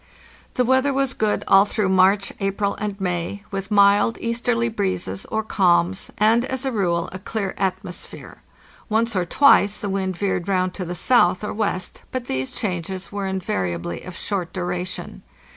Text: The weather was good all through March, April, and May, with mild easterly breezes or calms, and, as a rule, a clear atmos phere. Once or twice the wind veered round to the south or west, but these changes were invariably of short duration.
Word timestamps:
The 0.55 0.65
weather 0.65 0.91
was 0.93 1.13
good 1.13 1.43
all 1.47 1.65
through 1.65 1.89
March, 1.89 2.33
April, 2.39 2.73
and 2.77 2.99
May, 2.99 3.43
with 3.51 3.69
mild 3.69 4.17
easterly 4.19 4.67
breezes 4.67 5.25
or 5.25 5.43
calms, 5.43 6.09
and, 6.17 6.43
as 6.45 6.65
a 6.65 6.71
rule, 6.71 7.07
a 7.11 7.19
clear 7.19 7.53
atmos 7.59 8.03
phere. 8.07 8.41
Once 8.89 9.15
or 9.15 9.25
twice 9.25 9.77
the 9.77 9.89
wind 9.89 10.17
veered 10.17 10.47
round 10.47 10.73
to 10.73 10.85
the 10.85 10.95
south 10.95 11.43
or 11.43 11.53
west, 11.53 12.01
but 12.11 12.25
these 12.25 12.51
changes 12.51 13.11
were 13.11 13.27
invariably 13.27 14.01
of 14.01 14.17
short 14.17 14.51
duration. 14.53 15.21